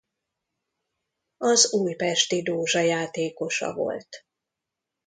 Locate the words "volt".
3.73-4.25